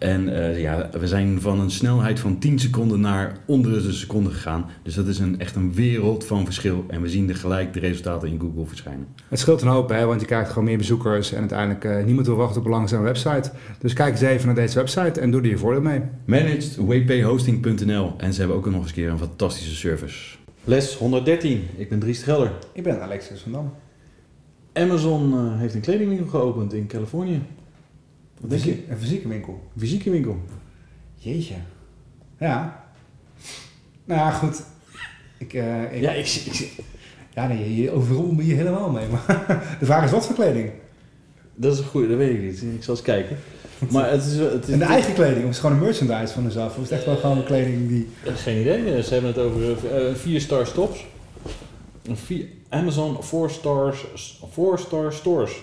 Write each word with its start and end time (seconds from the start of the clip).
en 0.00 0.28
uh, 0.28 0.60
ja, 0.60 0.88
we 0.98 1.06
zijn 1.06 1.40
van 1.40 1.60
een 1.60 1.70
snelheid 1.70 2.20
van 2.20 2.38
10 2.38 2.58
seconden 2.58 3.00
naar 3.00 3.36
onder 3.46 3.82
de 3.82 3.92
seconde 3.92 4.30
gegaan. 4.30 4.66
Dus 4.82 4.94
dat 4.94 5.06
is 5.06 5.18
een, 5.18 5.40
echt 5.40 5.56
een 5.56 5.74
wereld 5.74 6.26
van 6.26 6.44
verschil. 6.44 6.84
En 6.88 7.02
we 7.02 7.08
zien 7.08 7.28
er 7.28 7.36
gelijk 7.36 7.72
de 7.72 7.80
resultaten 7.80 8.28
in 8.28 8.40
Google 8.40 8.66
verschijnen. 8.66 9.06
Het 9.28 9.38
scheelt 9.38 9.62
een 9.62 9.68
hoop, 9.68 9.88
hè, 9.88 10.04
want 10.04 10.20
je 10.20 10.26
krijgt 10.26 10.48
gewoon 10.48 10.64
meer 10.64 10.76
bezoekers. 10.76 11.32
En 11.32 11.38
uiteindelijk 11.38 11.84
uh, 11.84 12.04
niemand 12.04 12.26
wil 12.26 12.36
wachten 12.36 12.60
op 12.60 12.64
een 12.64 12.72
langzame 12.72 13.04
website. 13.04 13.50
Dus 13.78 13.92
kijk 13.92 14.12
eens 14.12 14.20
even 14.20 14.46
naar 14.46 14.54
deze 14.54 14.78
website 14.78 15.20
en 15.20 15.30
doe 15.30 15.40
er 15.40 15.48
je 15.48 15.58
voordeel 15.58 15.82
mee. 15.82 16.00
Managedwphosting.nl 16.24 18.14
En 18.16 18.32
ze 18.32 18.38
hebben 18.38 18.56
ook 18.56 18.66
nog 18.66 18.74
eens 18.74 18.86
een 18.86 18.94
keer 18.94 19.10
een 19.10 19.18
fantastische 19.18 19.74
service. 19.74 20.36
Les 20.64 20.96
113. 20.96 21.64
Ik 21.76 21.88
ben 21.88 21.98
Dries 21.98 22.22
Gelder. 22.22 22.52
Ik 22.72 22.82
ben 22.82 23.02
Alexis 23.02 23.40
van 23.40 23.52
Dam. 23.52 23.72
Amazon 24.72 25.32
uh, 25.32 25.58
heeft 25.58 25.74
een 25.74 25.80
kledingwinkel 25.80 26.26
geopend 26.26 26.72
in 26.72 26.86
Californië. 26.86 27.42
Wat 28.40 28.50
denk 28.50 28.62
je? 28.62 28.84
Een 28.88 28.98
fysieke 28.98 29.28
winkel. 29.28 29.70
Fysieke 29.78 30.10
winkel. 30.10 30.40
Jeetje. 31.14 31.54
Ja. 32.38 32.84
Nou 34.04 34.20
ja, 34.20 34.30
goed. 34.30 34.62
Ik, 35.38 35.52
uh, 35.52 35.92
ik, 35.92 36.00
ja, 36.00 36.10
ik, 36.10 36.26
ik, 36.26 36.72
ja, 37.34 37.46
nee, 37.46 37.82
je 37.82 37.90
overrol 37.90 38.32
me 38.32 38.42
hier 38.42 38.56
helemaal 38.56 38.90
mee. 38.90 39.06
Maar 39.08 39.46
de 39.80 39.86
vraag 39.86 40.04
is 40.04 40.10
wat 40.10 40.26
voor 40.26 40.34
kleding? 40.34 40.70
Dat 41.54 41.72
is 41.72 41.78
een 41.78 41.84
goede, 41.84 42.08
dat 42.08 42.16
weet 42.16 42.34
ik 42.34 42.42
niet. 42.42 42.62
Ik 42.62 42.82
zal 42.84 42.94
eens 42.94 43.04
kijken. 43.04 43.36
Maar 43.90 44.10
het 44.10 44.24
is, 44.24 44.36
het 44.36 44.66
is 44.66 44.72
en 44.72 44.78
de 44.78 44.84
eigen 44.84 45.14
kleding, 45.14 45.44
of 45.44 45.50
is 45.50 45.56
het 45.56 45.66
gewoon 45.66 45.76
een 45.76 45.82
merchandise 45.82 46.34
van 46.34 46.42
jezelf? 46.42 46.76
Of 46.76 46.82
is 46.82 46.90
het 46.90 46.92
echt 46.92 47.04
wel 47.04 47.16
gewoon 47.16 47.36
een 47.36 47.44
kleding 47.44 47.88
die... 47.88 48.08
Geen 48.24 48.60
idee. 48.60 49.02
Ze 49.02 49.12
hebben 49.12 49.30
het 49.30 49.38
over 49.38 49.60
uh, 49.60 50.14
vier 50.14 50.40
star 50.40 50.66
stops. 50.66 51.06
Vier, 52.12 52.46
Amazon 52.68 53.22
4 53.22 53.50
stars, 53.50 54.04
4 54.50 54.78
star 54.78 55.12
stores. 55.12 55.62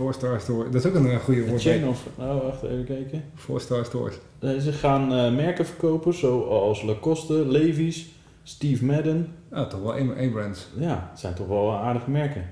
Four 0.00 0.14
Star 0.14 0.40
Store. 0.40 0.70
Dat 0.70 0.84
is 0.84 0.90
ook 0.90 0.94
een 0.94 1.20
goede 1.20 1.46
woord. 1.46 1.62
Chain 1.62 1.88
of... 1.88 2.06
Nou, 2.18 2.42
wacht 2.42 2.62
even 2.62 2.84
kijken. 2.84 3.24
Four 3.34 3.60
Star 3.60 3.84
Stores. 3.84 4.14
Ze 4.40 4.72
gaan 4.72 5.12
uh, 5.12 5.34
merken 5.34 5.66
verkopen 5.66 6.14
zoals 6.14 6.82
Lacoste, 6.82 7.32
Levi's, 7.32 8.06
Steve 8.42 8.84
Madden. 8.84 9.28
Oh, 9.52 9.62
toch 9.62 9.82
wel 9.82 9.94
één 9.94 10.32
brands. 10.32 10.68
Ja, 10.78 11.08
het 11.10 11.20
zijn 11.20 11.34
toch 11.34 11.46
wel 11.46 11.74
aardige 11.74 12.10
merken. 12.10 12.44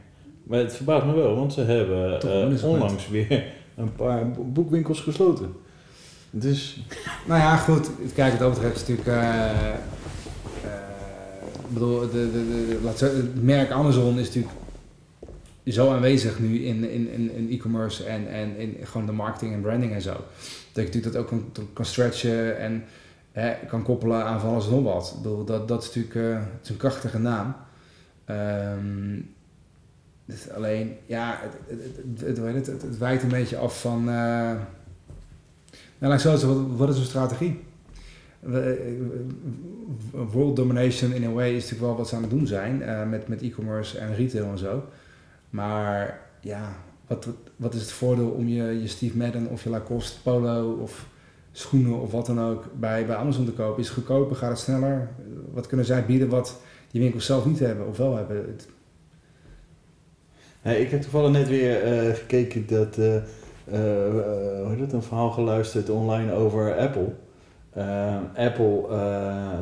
Maar 0.42 0.58
het 0.58 0.76
verbaast 0.76 1.06
me 1.06 1.14
wel, 1.14 1.34
want 1.34 1.52
ze 1.52 1.60
hebben 1.60 2.20
uh, 2.54 2.64
onlangs 2.64 3.08
weer 3.08 3.44
een 3.76 3.92
paar 3.92 4.30
boekwinkels 4.30 5.00
gesloten. 5.00 5.52
Dus... 6.30 6.80
Nou 7.28 7.40
ja, 7.40 7.56
goed. 7.56 7.90
Kijk, 8.14 8.38
het 8.38 8.50
betreft 8.50 8.74
is 8.74 8.88
natuurlijk... 8.88 9.08
Uh, 9.08 9.72
ik 11.68 11.74
bedoel, 11.74 12.00
de, 12.00 12.08
de, 12.10 12.78
de, 12.82 13.04
het 13.04 13.42
merk 13.42 13.70
Amazon 13.70 14.18
is 14.18 14.26
natuurlijk 14.26 14.54
zo 15.72 15.92
aanwezig 15.92 16.38
nu 16.38 16.64
in, 16.64 16.90
in, 16.90 17.32
in, 17.32 17.50
e-commerce 17.50 18.04
en, 18.04 18.28
en 18.28 18.56
in 18.56 18.76
gewoon 18.82 19.06
de 19.06 19.12
marketing 19.12 19.52
en 19.52 19.60
branding 19.60 19.92
en 19.92 20.02
zo. 20.02 20.12
Dat 20.12 20.22
je 20.72 20.82
natuurlijk 20.82 21.12
dat 21.12 21.16
ook 21.16 21.28
kan, 21.28 21.66
kan 21.72 21.84
stretchen 21.84 22.58
en 22.58 22.84
hè, 23.32 23.54
kan 23.66 23.82
koppelen 23.82 24.24
aan 24.24 24.40
van 24.40 24.50
alles 24.50 24.66
en 24.66 24.72
nog 24.72 24.82
wat. 24.82 25.12
Ik 25.16 25.22
bedoel, 25.22 25.44
dat, 25.44 25.68
dat 25.68 25.82
is 25.82 25.86
natuurlijk 25.86 26.14
uh, 26.14 26.34
het 26.34 26.62
is 26.62 26.68
een 26.68 26.76
krachtige 26.76 27.18
naam. 27.18 27.56
Um, 28.30 29.34
dus 30.24 30.50
alleen, 30.50 30.96
ja, 31.06 31.40
het, 31.66 32.36
het, 32.36 32.82
het, 32.82 32.98
wijkt 32.98 33.22
een 33.22 33.28
beetje 33.28 33.56
af 33.56 33.80
van. 33.80 34.00
Uh, 34.00 34.06
nou, 34.06 34.60
laat 35.98 36.12
ik 36.12 36.18
zo 36.18 36.30
zeggen, 36.30 36.68
wat, 36.68 36.78
wat 36.78 36.88
is 36.88 36.98
een 36.98 37.04
strategie? 37.04 37.60
World 40.10 40.56
domination 40.56 41.12
in 41.12 41.24
a 41.24 41.30
way 41.30 41.48
is 41.48 41.62
natuurlijk 41.62 41.80
wel 41.80 41.96
wat 41.96 42.08
ze 42.08 42.16
aan 42.16 42.22
het 42.22 42.30
doen 42.30 42.46
zijn 42.46 42.82
met, 43.08 43.28
met 43.28 43.42
e-commerce 43.42 43.98
en 43.98 44.14
retail 44.14 44.50
en 44.50 44.58
zo. 44.58 44.84
Maar 45.50 46.20
ja, 46.40 46.76
wat, 47.06 47.28
wat 47.56 47.74
is 47.74 47.80
het 47.80 47.92
voordeel 47.92 48.28
om 48.28 48.48
je, 48.48 48.80
je 48.80 48.88
Steve 48.88 49.16
Madden 49.16 49.46
of 49.46 49.62
je 49.62 49.70
Lacoste 49.70 50.22
polo 50.22 50.78
of 50.82 51.06
schoenen 51.52 52.00
of 52.00 52.12
wat 52.12 52.26
dan 52.26 52.40
ook 52.40 52.64
bij, 52.78 53.06
bij 53.06 53.16
Amazon 53.16 53.44
te 53.44 53.52
kopen? 53.52 53.80
Is 53.80 53.88
het 53.88 53.94
goedkoper? 53.94 54.36
Gaat 54.36 54.50
het 54.50 54.58
sneller? 54.58 55.08
Wat 55.52 55.66
kunnen 55.66 55.86
zij 55.86 56.06
bieden 56.06 56.28
wat 56.28 56.60
die 56.90 57.00
winkels 57.00 57.26
zelf 57.26 57.46
niet 57.46 57.58
hebben 57.58 57.86
of 57.86 57.96
wel 57.96 58.16
hebben? 58.16 58.56
Hey, 60.60 60.80
ik 60.80 60.90
heb 60.90 61.02
toevallig 61.02 61.30
net 61.30 61.48
weer 61.48 62.06
uh, 62.08 62.14
gekeken 62.14 62.66
dat, 62.66 62.98
uh, 62.98 63.14
uh, 63.14 63.22
hoe 64.62 64.68
heet 64.68 64.80
het, 64.80 64.92
een 64.92 65.02
verhaal 65.02 65.30
geluisterd 65.30 65.90
online 65.90 66.32
over 66.32 66.76
Apple. 66.76 67.12
Apple, 68.34 68.88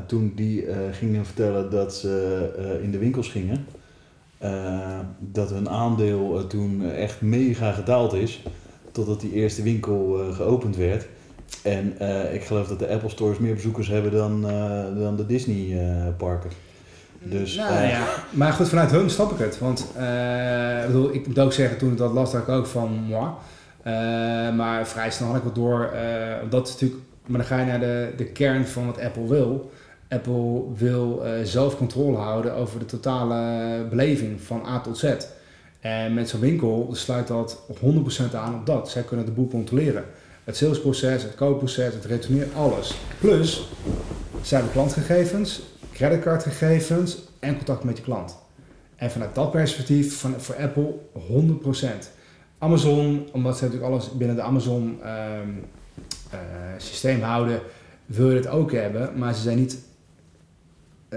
toen 0.06 0.32
die 0.34 0.66
gingen 0.91 1.24
vertellen 1.24 1.70
dat 1.70 1.94
ze 1.94 2.78
in 2.82 2.91
de 2.91 2.98
winkels 2.98 3.28
gingen, 3.28 3.66
uh, 4.42 4.98
dat 5.19 5.50
hun 5.50 5.70
aandeel 5.70 6.38
uh, 6.38 6.47
toen 6.47 6.91
echt 6.91 7.20
mega 7.20 7.72
gedaald 7.72 8.12
is. 8.12 8.42
Totdat 8.92 9.20
die 9.20 9.32
eerste 9.32 9.62
winkel 9.62 10.20
uh, 10.20 10.34
geopend 10.34 10.76
werd. 10.76 11.06
En 11.62 11.92
ik 12.32 12.44
geloof 12.44 12.69
dat 12.69 12.78
de 12.78 12.88
Apple 12.88 13.08
stores 13.08 13.38
meer 13.38 13.54
bezoekers 13.54 13.88
hebben 13.88 14.12
dan, 14.12 14.42
dan 14.98 15.16
de 15.16 15.26
Disney 15.26 15.78
parken. 16.16 16.50
Dus, 17.22 17.54
nou, 17.56 17.86
ja. 17.86 18.06
Maar 18.30 18.52
goed, 18.52 18.69
vanuit 18.69 18.91
hun 18.91 19.10
snap 19.10 19.32
ik 19.32 19.38
het. 19.38 19.58
Want 19.58 19.80
ik, 19.80 20.86
bedoel, 20.86 21.14
ik 21.14 21.26
moet 21.26 21.38
ook 21.38 21.53
zeggen, 21.53 21.78
toen 21.78 21.92
ik 21.92 21.98
dat 21.98 22.12
las, 22.12 22.32
dacht 22.32 22.48
ik 22.48 22.54
ook 22.54 22.66
van 22.66 22.88
moi. 22.92 23.30
maar 24.53 24.86
vrij 24.86 25.10
snel 25.10 25.28
had 25.28 25.36
ik 25.36 25.42
wat 25.42 25.54
door. 25.54 25.91
dat 26.48 26.66
is 26.66 26.72
natuurlijk, 26.72 27.00
maar 27.26 27.38
dan 27.38 27.48
ga 27.48 27.58
je 27.58 27.66
naar 27.66 27.80
de, 27.80 28.12
de 28.16 28.26
kern 28.26 28.66
van 28.66 28.86
wat 28.86 29.00
Apple 29.00 29.26
wil. 29.28 29.70
Apple 30.09 30.75
wil 30.75 31.22
uh, 31.25 31.31
zelf 31.43 31.77
controle 31.77 32.17
houden 32.17 32.55
over 32.55 32.78
de 32.78 32.84
totale 32.84 33.84
beleving 33.91 34.41
van 34.41 34.67
A 34.67 34.81
tot 34.81 34.99
Z. 34.99 35.15
En 35.81 36.15
met 36.15 36.28
zo'n 36.28 36.41
winkel 36.41 36.89
sluit 36.93 37.27
dat 37.27 37.62
100% 38.31 38.34
aan 38.34 38.55
op 38.55 38.66
dat. 38.66 38.91
Zij 38.91 39.03
kunnen 39.03 39.27
de 39.27 39.33
boel 39.33 39.49
controleren. 39.49 40.05
Het 40.45 40.56
salesproces, 40.56 41.22
het 41.22 41.34
koopproces, 41.34 41.95
het 41.95 42.05
retourneren, 42.05 42.55
alles. 42.55 42.95
Plus, 43.21 43.69
zij 44.43 44.59
hebben 44.59 44.75
klantgegevens, 44.77 45.62
creditcardgegevens 45.93 47.19
en 47.39 47.56
contact 47.56 47.84
met 47.84 47.97
je 47.97 48.03
klant. 48.03 48.37
En 48.97 49.11
vanuit 49.11 49.34
dat 49.34 49.50
perspectief, 49.50 50.21
van, 50.21 50.41
voor 50.41 50.56
Apple 50.56 50.95
100%. 51.15 51.87
Amazon, 52.59 53.28
omdat 53.33 53.59
ze 53.59 53.65
natuurlijk 53.65 53.93
alles 53.93 54.12
binnen 54.12 54.37
de 54.37 54.43
Amazon 54.43 54.83
um, 54.83 55.65
uh, 56.34 56.41
systeem 56.77 57.21
houden, 57.21 57.61
wil 58.06 58.31
je 58.31 58.37
het 58.37 58.49
ook 58.49 58.72
hebben, 58.72 59.19
maar 59.19 59.34
ze 59.34 59.41
zijn 59.41 59.59
niet 59.59 59.78
ze 61.09 61.17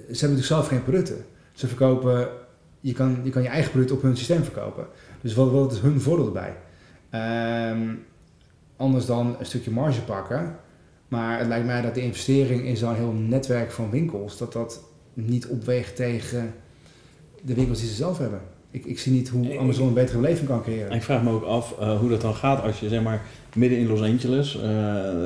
hebben 0.00 0.12
natuurlijk 0.20 0.46
zelf 0.46 0.66
geen 0.66 0.82
producten. 0.82 1.24
Ze 1.52 1.66
verkopen, 1.66 2.28
je 2.80 2.92
kan, 2.92 3.20
je 3.22 3.48
eigen 3.48 3.70
product 3.70 3.90
op 3.90 4.02
hun 4.02 4.16
systeem 4.16 4.42
verkopen. 4.42 4.86
Dus 5.20 5.34
wat, 5.34 5.50
wat 5.50 5.72
is 5.72 5.78
hun 5.78 6.00
voordeel 6.00 6.26
erbij? 6.26 6.56
Um, 7.70 8.04
anders 8.76 9.06
dan 9.06 9.36
een 9.38 9.46
stukje 9.46 9.70
marge 9.70 10.02
pakken. 10.02 10.56
Maar 11.08 11.38
het 11.38 11.48
lijkt 11.48 11.66
mij 11.66 11.82
dat 11.82 11.94
de 11.94 12.02
investering 12.02 12.64
in 12.64 12.76
zo'n 12.76 12.94
heel 12.94 13.12
netwerk 13.12 13.70
van 13.70 13.90
winkels, 13.90 14.38
dat 14.38 14.52
dat 14.52 14.82
niet 15.14 15.46
opweegt 15.46 15.96
tegen 15.96 16.54
de 17.42 17.54
winkels 17.54 17.78
die 17.78 17.88
ze 17.88 17.94
zelf 17.94 18.18
hebben. 18.18 18.40
Ik, 18.72 18.84
ik 18.84 18.98
zie 18.98 19.12
niet 19.12 19.28
hoe 19.28 19.58
Amazon 19.58 19.88
een 19.88 19.94
betere 19.94 20.18
beleving 20.18 20.48
kan 20.48 20.62
creëren. 20.62 20.92
Ik 20.92 21.02
vraag 21.02 21.22
me 21.22 21.30
ook 21.30 21.44
af 21.44 21.74
uh, 21.80 21.98
hoe 21.98 22.08
dat 22.08 22.20
dan 22.20 22.34
gaat 22.34 22.62
als 22.62 22.80
je 22.80 22.88
zeg 22.88 23.02
maar 23.02 23.22
midden 23.54 23.78
in 23.78 23.86
Los 23.86 24.00
Angeles, 24.00 24.56
uh, 24.56 24.62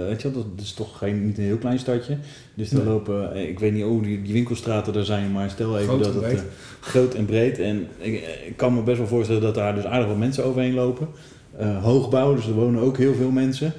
weet 0.07 0.23
je 0.23 0.31
dat 0.31 0.47
is 0.57 0.73
toch 0.73 0.99
geen, 0.99 1.27
niet 1.27 1.39
een 1.39 1.45
heel 1.45 1.57
klein 1.57 1.79
stadje. 1.79 2.17
Dus 2.55 2.71
er 2.71 2.77
nee. 2.77 2.87
lopen, 2.87 3.49
ik 3.49 3.59
weet 3.59 3.73
niet 3.73 3.83
hoe 3.83 4.03
die, 4.03 4.23
die 4.23 4.33
winkelstraten 4.33 4.95
er 4.95 5.05
zijn, 5.05 5.33
maar 5.33 5.51
stel 5.51 5.79
even 5.79 5.89
groot 5.89 6.05
dat 6.05 6.15
het 6.15 6.33
uh, 6.33 6.41
groot 6.81 7.15
en 7.15 7.25
breed. 7.25 7.59
En 7.59 7.87
ik, 7.99 8.15
ik, 8.47 8.57
kan 8.57 8.75
me 8.75 8.83
best 8.83 8.99
wel 8.99 9.07
voorstellen 9.07 9.43
dat 9.43 9.55
daar 9.55 9.75
dus 9.75 9.85
aardig 9.85 10.09
wat 10.09 10.19
mensen 10.19 10.45
overheen 10.45 10.75
lopen. 10.75 11.09
hoogbouw, 11.81 12.35
dus 12.35 12.47
er 12.47 12.53
wonen 12.53 12.83
ook 12.83 12.97
heel 12.97 13.15
veel 13.15 13.31
mensen. 13.31 13.73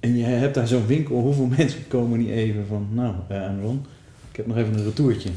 en 0.00 0.16
je 0.16 0.24
hebt 0.24 0.54
daar 0.54 0.68
zo'n 0.68 0.86
winkel, 0.86 1.20
hoeveel 1.20 1.48
mensen 1.58 1.88
komen 1.88 2.18
niet 2.18 2.30
even 2.30 2.66
van, 2.68 2.88
nou 2.92 3.14
Amazon, 3.28 3.86
ik 4.30 4.36
heb 4.36 4.46
nog 4.46 4.56
even 4.56 4.74
een 4.74 4.84
retourtje. 4.84 5.30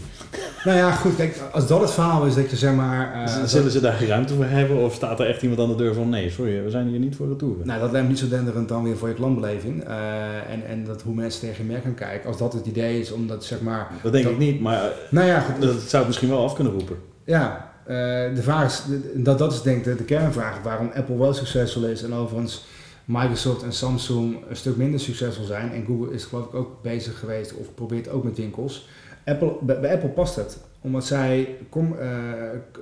Nou 0.63 0.77
ja, 0.77 0.91
goed, 0.91 1.15
kijk, 1.15 1.41
als 1.51 1.67
dat 1.67 1.81
het 1.81 1.91
verhaal 1.91 2.25
is 2.25 2.35
dat 2.35 2.49
je 2.49 2.55
zeg 2.55 2.73
maar... 2.73 3.15
uh, 3.15 3.43
Zullen 3.45 3.71
ze 3.71 3.79
daar 3.79 3.93
geen 3.93 4.07
ruimte 4.07 4.33
voor 4.33 4.45
hebben 4.45 4.77
of 4.77 4.93
staat 4.93 5.19
er 5.19 5.27
echt 5.27 5.41
iemand 5.41 5.59
aan 5.59 5.67
de 5.67 5.75
deur 5.75 5.93
van 5.93 6.09
nee, 6.09 6.29
sorry, 6.29 6.63
we 6.63 6.69
zijn 6.69 6.87
hier 6.87 6.99
niet 6.99 7.15
voor 7.15 7.27
retour? 7.27 7.55
Nou, 7.63 7.79
dat 7.79 7.91
lijkt 7.91 8.07
me 8.07 8.13
niet 8.13 8.21
zo 8.21 8.27
denderend 8.27 8.69
dan 8.69 8.83
weer 8.83 8.97
voor 8.97 9.07
je 9.07 9.13
klantbeleving 9.13 9.87
uh, 9.87 10.51
en, 10.51 10.65
en 10.67 10.85
dat 10.85 11.01
hoe 11.01 11.13
mensen 11.15 11.41
tegen 11.41 11.65
je 11.65 11.71
merk 11.71 11.83
gaan 11.83 11.93
kijken. 11.93 12.27
Als 12.27 12.37
dat 12.37 12.53
het 12.53 12.65
idee 12.65 12.99
is, 12.99 13.11
omdat 13.11 13.45
zeg 13.45 13.61
maar... 13.61 13.87
Dat 14.03 14.11
denk 14.11 14.27
ik 14.27 14.37
niet, 14.37 14.61
maar 14.61 14.89
nou 15.09 15.27
ja, 15.27 15.39
goed, 15.39 15.61
dat 15.61 15.79
zou 15.81 15.97
het 15.97 16.07
misschien 16.07 16.29
wel 16.29 16.43
af 16.43 16.53
kunnen 16.53 16.73
roepen. 16.73 16.97
Ja, 17.23 17.71
uh, 17.83 17.95
de 18.35 18.41
vraag 18.41 18.65
is, 18.65 18.83
dat, 19.13 19.37
dat 19.37 19.53
is 19.53 19.61
denk 19.61 19.85
ik 19.85 19.97
de 19.97 20.03
kernvraag 20.03 20.61
waarom 20.63 20.91
Apple 20.95 21.17
wel 21.17 21.33
succesvol 21.33 21.83
is 21.83 22.03
en 22.03 22.13
overigens 22.13 22.65
Microsoft 23.05 23.63
en 23.63 23.73
Samsung 23.73 24.37
een 24.49 24.55
stuk 24.55 24.77
minder 24.77 24.99
succesvol 24.99 25.45
zijn. 25.45 25.71
En 25.71 25.85
Google 25.85 26.13
is 26.13 26.23
geloof 26.23 26.45
ik 26.45 26.53
ook 26.53 26.81
bezig 26.81 27.19
geweest 27.19 27.53
of 27.53 27.73
probeert 27.75 28.09
ook 28.09 28.23
met 28.23 28.37
winkels. 28.37 28.87
Apple, 29.25 29.57
bij, 29.61 29.93
Apple 29.93 30.09
past 30.09 30.35
het. 30.35 30.57
Omdat 30.81 31.05
zij 31.05 31.55
com, 31.69 31.95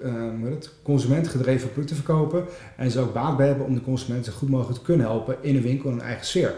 uh, 0.04 0.50
het, 0.50 0.72
consumentgedreven 0.84 1.72
producten 1.72 1.96
verkopen. 1.96 2.46
En 2.78 2.92
ze 2.92 3.00
ook 3.00 3.14
baat 3.14 3.38
bij 3.38 3.48
hebben 3.48 3.66
om 3.66 3.74
de 3.74 3.82
consument 3.82 4.26
zo 4.26 4.32
goed 4.32 4.50
mogelijk 4.50 4.80
te 4.80 4.86
kunnen 4.86 5.06
helpen 5.06 5.36
in 5.42 5.56
een 5.56 5.62
winkel 5.62 5.90
in 5.90 5.96
een 5.96 6.02
eigen 6.02 6.26
sfeer. 6.26 6.54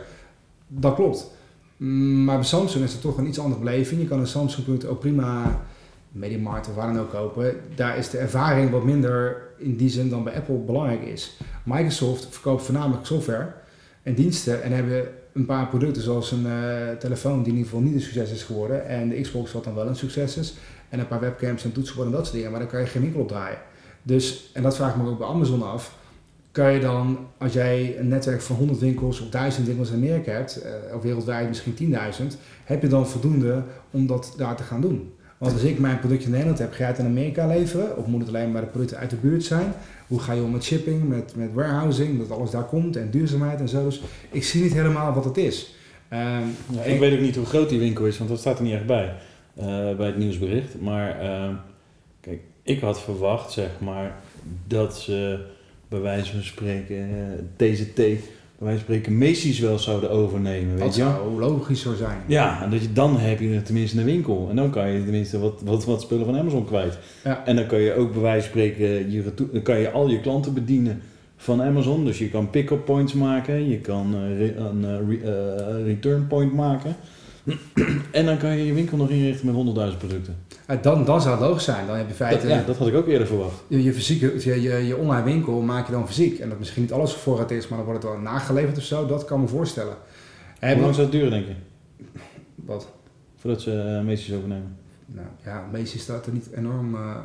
Dat 0.68 0.95
klopt. 0.95 1.31
Maar 1.78 2.36
bij 2.36 2.45
Samsung 2.45 2.83
is 2.83 2.92
het 2.92 3.01
toch 3.01 3.18
een 3.18 3.28
iets 3.28 3.39
andere 3.39 3.60
beleving. 3.60 4.01
Je 4.01 4.07
kan 4.07 4.19
een 4.19 4.28
Samsung 4.28 4.63
product 4.63 4.88
ook 4.88 5.00
prima 5.00 5.62
Mediamarkt 6.12 6.68
of 6.68 6.75
waar 6.75 6.94
dan 6.94 7.01
ook 7.01 7.10
kopen. 7.10 7.56
Daar 7.75 7.98
is 7.98 8.10
de 8.10 8.18
ervaring 8.18 8.69
wat 8.69 8.83
minder 8.83 9.42
in 9.57 9.75
die 9.75 9.89
zin 9.89 10.10
dan 10.10 10.24
bij 10.24 10.36
Apple 10.36 10.56
belangrijk 10.56 11.01
is. 11.01 11.38
Microsoft 11.63 12.28
verkoopt 12.30 12.63
voornamelijk 12.63 13.06
software 13.06 13.54
en 14.03 14.13
diensten 14.13 14.63
en 14.63 14.71
hebben 14.71 15.07
een 15.33 15.45
paar 15.45 15.68
producten 15.68 16.03
zoals 16.03 16.31
een 16.31 16.45
uh, 16.45 16.89
telefoon 17.00 17.44
die 17.44 17.51
in 17.51 17.57
ieder 17.57 17.63
geval 17.63 17.81
niet 17.81 17.94
een 17.94 18.01
succes 18.01 18.31
is 18.31 18.44
geworden 18.44 18.88
en 18.88 19.09
de 19.09 19.21
Xbox 19.21 19.51
wat 19.51 19.63
dan 19.63 19.75
wel 19.75 19.88
een 19.88 19.95
succes 19.95 20.38
is 20.38 20.53
en 20.89 21.00
een 21.00 21.07
paar 21.07 21.19
webcams 21.19 21.63
en 21.63 21.71
toetsenborden 21.71 22.13
en 22.13 22.19
dat 22.19 22.27
soort 22.27 22.38
dingen, 22.38 22.51
maar 22.51 22.62
dan 22.62 22.69
kan 22.69 22.80
je 22.80 22.86
geen 22.86 23.01
winkel 23.01 23.21
op 23.21 23.27
draaien. 23.27 23.57
Dus, 24.03 24.51
en 24.53 24.63
dat 24.63 24.75
vraag 24.75 24.95
ik 24.95 25.01
me 25.01 25.09
ook 25.09 25.18
bij 25.18 25.27
Amazon 25.27 25.63
af, 25.63 25.98
kan 26.51 26.74
je 26.74 26.80
dan, 26.80 27.27
als 27.38 27.53
jij 27.53 28.00
een 28.00 28.07
netwerk 28.07 28.42
van 28.42 28.56
100 28.56 28.80
winkels 28.80 29.21
of 29.21 29.30
1000 29.30 29.68
winkels 29.68 29.89
in 29.89 29.95
Amerika 29.95 30.31
hebt, 30.31 30.63
uh, 30.89 30.95
of 30.95 31.01
wereldwijd 31.01 31.47
misschien 31.47 31.94
10.000, 32.21 32.38
heb 32.63 32.81
je 32.81 32.88
dan 32.88 33.07
voldoende 33.07 33.63
om 33.92 34.07
dat 34.07 34.33
daar 34.38 34.56
te 34.56 34.63
gaan 34.63 34.81
doen? 34.81 35.13
Want 35.41 35.53
als 35.53 35.63
ik 35.63 35.79
mijn 35.79 35.99
productje 35.99 36.25
in 36.25 36.31
Nederland 36.31 36.59
heb, 36.59 36.73
ga 36.73 36.83
je 36.83 36.89
het 36.89 36.97
in 36.97 37.05
Amerika 37.05 37.47
leveren? 37.47 37.97
Of 37.97 38.05
moet 38.05 38.19
het 38.19 38.29
alleen 38.29 38.51
maar 38.51 38.61
de 38.61 38.67
producten 38.67 38.97
uit 38.97 39.09
de 39.09 39.15
buurt 39.15 39.43
zijn? 39.43 39.73
Hoe 40.07 40.19
ga 40.19 40.33
je 40.33 40.41
om 40.41 40.51
met 40.51 40.63
shipping, 40.63 41.07
met, 41.07 41.35
met 41.35 41.53
warehousing, 41.53 42.19
dat 42.19 42.38
alles 42.38 42.51
daar 42.51 42.63
komt 42.63 42.95
en 42.95 43.09
duurzaamheid 43.11 43.59
en 43.59 43.69
zo. 43.69 43.83
Dus 43.83 44.01
ik 44.31 44.43
zie 44.43 44.63
niet 44.63 44.73
helemaal 44.73 45.13
wat 45.13 45.25
het 45.25 45.38
is. 45.38 45.75
Ja, 46.09 46.41
ik 46.83 46.99
weet 46.99 47.13
ook 47.13 47.19
niet 47.19 47.35
hoe 47.35 47.45
groot 47.45 47.69
die 47.69 47.79
winkel 47.79 48.05
is, 48.05 48.17
want 48.17 48.29
dat 48.29 48.39
staat 48.39 48.57
er 48.57 48.63
niet 48.63 48.73
echt 48.73 48.85
bij, 48.85 49.13
uh, 49.59 49.95
bij 49.95 50.05
het 50.05 50.17
nieuwsbericht. 50.17 50.81
Maar 50.81 51.23
uh, 51.23 51.55
kijk, 52.19 52.41
ik 52.63 52.79
had 52.79 53.01
verwacht, 53.01 53.51
zeg 53.51 53.69
maar, 53.79 54.15
dat 54.67 54.99
ze 54.99 55.45
bij 55.87 55.99
wijze 55.99 56.31
van 56.31 56.44
spreken 56.44 57.09
uh, 57.09 57.71
TZT 57.71 58.01
van 58.69 58.79
spreken 58.79 59.17
Macy's 59.17 59.59
wel 59.59 59.79
zouden 59.79 60.09
overnemen. 60.09 60.75
Weet 60.75 60.83
dat 60.83 60.95
je? 60.95 61.01
zou 61.01 61.39
logisch 61.39 61.81
zo 61.81 61.95
zijn. 61.95 62.17
Ja, 62.25 62.63
en 62.63 62.69
dat 62.69 62.81
je, 62.81 62.93
dan 62.93 63.17
heb 63.17 63.39
je 63.39 63.61
tenminste 63.61 63.99
een 63.99 64.05
winkel. 64.05 64.47
En 64.49 64.55
dan 64.55 64.69
kan 64.69 64.91
je 64.91 65.03
tenminste 65.03 65.39
wat, 65.39 65.61
wat, 65.65 65.85
wat 65.85 66.01
spullen 66.01 66.25
van 66.25 66.37
Amazon 66.37 66.65
kwijt. 66.65 66.97
Ja. 67.23 67.45
En 67.45 67.55
dan 67.55 67.65
kan 67.65 67.79
je 67.79 67.93
ook 67.93 68.11
bij 68.11 68.21
wijze 68.21 68.41
van 68.41 68.49
spreken 68.49 69.11
je, 69.11 69.23
dan 69.51 69.61
kan 69.61 69.79
je 69.79 69.91
al 69.91 70.09
je 70.09 70.19
klanten 70.19 70.53
bedienen 70.53 71.01
van 71.37 71.61
Amazon. 71.61 72.05
Dus 72.05 72.17
je 72.17 72.29
kan 72.29 72.49
pick-up 72.49 72.85
points 72.85 73.13
maken, 73.13 73.69
je 73.69 73.77
kan 73.77 74.15
uh, 74.15 74.37
re, 74.37 74.55
een 74.55 74.81
uh, 74.81 75.21
re, 75.23 75.83
return 75.83 76.27
point 76.27 76.53
maken. 76.53 76.95
en 78.11 78.25
dan 78.25 78.38
kan 78.38 78.57
je 78.57 78.65
je 78.65 78.73
winkel 78.73 78.97
nog 78.97 79.09
inrichten 79.09 79.45
met 79.45 79.91
100.000 79.91 79.97
producten. 79.97 80.35
Dan, 80.81 81.05
dan 81.05 81.21
zou 81.21 81.38
het 81.38 81.47
logisch 81.47 81.63
zijn. 81.63 81.88
Dan 81.88 81.95
heb 81.95 82.07
je 82.07 82.13
feite. 82.13 82.47
Dat, 82.47 82.57
ja, 82.57 82.63
dat 82.63 82.77
had 82.77 82.88
ik 82.88 82.95
ook 82.95 83.07
eerder 83.07 83.27
verwacht. 83.27 83.63
Je, 83.67 83.83
je, 83.83 83.93
fysieke, 83.93 84.33
je, 84.39 84.61
je, 84.61 84.88
je, 84.88 84.97
online 84.97 85.23
winkel 85.23 85.61
maak 85.61 85.85
je 85.85 85.91
dan 85.91 86.07
fysiek. 86.07 86.39
En 86.39 86.49
dat 86.49 86.59
misschien 86.59 86.81
niet 86.81 86.91
alles 86.91 87.13
voorraad 87.13 87.51
is, 87.51 87.67
maar 87.67 87.77
dan 87.77 87.88
wordt 87.88 88.03
het 88.03 88.11
wel 88.11 88.21
nageleverd 88.21 88.77
of 88.77 88.83
zo. 88.83 89.05
Dat 89.05 89.25
kan 89.25 89.41
me 89.41 89.47
voorstellen. 89.47 89.95
Hoe 90.59 90.75
lang 90.75 90.95
zou 90.95 91.01
het 91.01 91.11
duren, 91.11 91.29
denk 91.29 91.45
je? 91.45 91.53
Wat? 92.55 92.88
Voordat 93.38 93.61
ze 93.61 93.97
uh, 93.99 94.07
Macy's 94.07 94.33
overnemen. 94.33 94.77
Nou 95.05 95.27
ja, 95.44 95.67
Macy's 95.71 96.01
staat 96.01 96.25
er 96.25 96.33
niet 96.33 96.47
enorm. 96.55 96.95
Uh, 96.95 97.17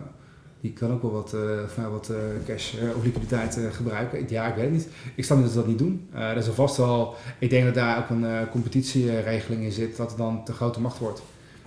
die 0.67 0.75
kan 0.75 0.93
ook 0.93 1.03
wel 1.03 1.13
wat, 1.13 1.35
uh, 1.79 1.91
wat 1.91 2.13
cash 2.47 2.75
of 2.97 3.05
liquiditeit 3.05 3.59
gebruiken. 3.71 4.25
Ja, 4.29 4.47
ik 4.47 4.55
weet 4.55 4.65
het 4.65 4.73
niet. 4.73 4.89
Ik 5.15 5.25
snap 5.25 5.37
niet 5.37 5.47
dat 5.47 5.55
ze 5.55 5.61
dat 5.61 5.69
niet 5.69 5.79
doen. 5.79 6.09
er 6.13 6.37
is 6.37 6.47
vast 6.47 6.77
wel. 6.77 7.15
Ik 7.39 7.51
denk 7.51 7.65
dat 7.65 7.75
daar 7.75 7.99
ook 7.99 8.11
een 8.11 8.49
competitieregeling 8.51 9.63
in 9.63 9.73
zit, 9.73 9.97
dat 9.97 10.09
het 10.09 10.19
dan 10.19 10.45
te 10.45 10.53
grote 10.53 10.81
macht 10.81 10.99
wordt 10.99 11.23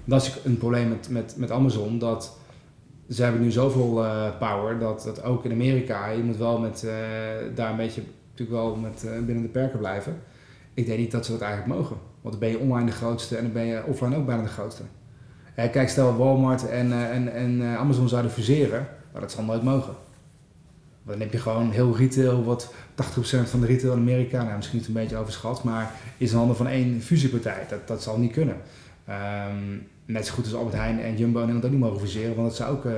dat 0.09 0.21
is 0.21 0.37
een 0.43 0.57
probleem 0.57 0.89
met, 0.89 1.09
met, 1.09 1.33
met 1.37 1.51
Amazon. 1.51 1.99
Dat 1.99 2.37
ze 3.09 3.23
hebben 3.23 3.41
nu 3.41 3.51
zoveel 3.51 4.05
power 4.39 4.79
dat, 4.79 5.03
dat 5.03 5.23
ook 5.23 5.45
in 5.45 5.51
Amerika, 5.51 6.07
je 6.07 6.23
moet 6.23 6.37
wel 6.37 6.59
met, 6.59 6.87
daar 7.55 7.71
een 7.71 7.77
beetje 7.77 8.03
natuurlijk 8.29 8.59
wel 8.59 8.75
met, 8.75 9.25
binnen 9.25 9.43
de 9.43 9.49
perken 9.49 9.79
blijven. 9.79 10.21
Ik 10.73 10.85
denk 10.85 10.99
niet 10.99 11.11
dat 11.11 11.25
ze 11.25 11.31
dat 11.31 11.41
eigenlijk 11.41 11.79
mogen. 11.79 11.97
Want 12.21 12.39
dan 12.39 12.39
ben 12.39 12.49
je 12.49 12.59
online 12.59 12.85
de 12.85 12.95
grootste 12.95 13.35
en 13.35 13.43
dan 13.43 13.51
ben 13.51 13.65
je 13.65 13.83
offline 13.85 14.15
ook 14.15 14.25
bijna 14.25 14.41
de 14.41 14.47
grootste. 14.47 14.83
Kijk, 15.67 15.89
stel 15.89 16.17
Walmart 16.17 16.69
en, 16.69 17.11
en, 17.11 17.33
en 17.33 17.61
Amazon 17.61 18.09
zouden 18.09 18.31
fuseren, 18.31 18.87
maar 19.11 19.21
dat 19.21 19.31
zal 19.31 19.43
nooit 19.43 19.63
mogen. 19.63 19.93
Dan 21.03 21.19
heb 21.19 21.31
je 21.31 21.37
gewoon 21.37 21.71
heel 21.71 21.97
retail, 21.97 22.43
wat 22.43 22.73
80% 22.73 22.75
van 23.45 23.59
de 23.59 23.65
retail 23.65 23.93
in 23.93 23.99
Amerika, 23.99 24.43
nou 24.43 24.55
misschien 24.55 24.77
niet 24.77 24.87
een 24.87 24.93
beetje 24.93 25.17
overschat, 25.17 25.63
maar 25.63 25.91
is 26.17 26.31
in 26.31 26.37
handen 26.37 26.55
van 26.55 26.67
één 26.67 27.01
fusiepartij. 27.01 27.65
Dat, 27.69 27.87
dat 27.87 28.03
zal 28.03 28.17
niet 28.17 28.31
kunnen. 28.31 28.55
Um, 29.09 29.87
net 30.05 30.25
zo 30.25 30.33
goed 30.33 30.43
als 30.43 30.53
Albert 30.53 30.75
Heijn 30.75 31.01
en 31.01 31.17
Jumbo 31.17 31.41
en 31.41 31.55
ook 31.55 31.69
niet 31.69 31.79
mogen 31.79 31.99
fuseren, 31.99 32.35
want 32.35 32.47
dat 32.47 32.57
zou 32.57 32.71
ook 32.71 32.85
uh, 32.85 32.93